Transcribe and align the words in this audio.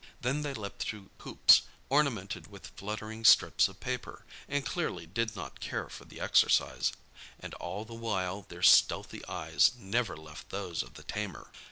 Then 0.19 0.41
they 0.41 0.55
leaped 0.55 0.81
through 0.81 1.11
hoops, 1.19 1.61
ornamented 1.87 2.47
with 2.47 2.71
fluttering 2.75 3.23
strips 3.23 3.67
of 3.67 3.79
paper, 3.79 4.25
and 4.49 4.65
clearly 4.65 5.05
did 5.05 5.35
not 5.35 5.59
care 5.59 5.89
for 5.89 6.05
the 6.05 6.19
exercise. 6.19 6.91
And 7.39 7.53
all 7.59 7.85
the 7.85 7.93
while 7.93 8.41
their 8.49 8.63
stealthy 8.63 9.23
eyes 9.27 9.73
never 9.77 10.17
left 10.17 10.49
those 10.49 10.81
of 10.81 10.95
the 10.95 11.03
tamer. 11.03 11.51